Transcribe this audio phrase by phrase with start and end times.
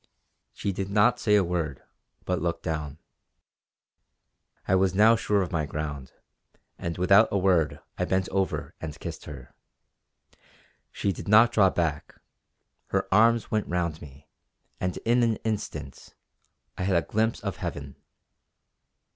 [0.51, 1.83] She did not say a word,
[2.25, 2.97] but looked down.
[4.67, 6.11] I was now sure of my ground,
[6.79, 9.53] and without a word I bent over and kissed her.
[10.91, 12.15] She did not draw back.
[12.87, 14.27] Her arms went round me;
[14.79, 16.15] and in an instant
[16.79, 17.95] I had a glimpse of heaven.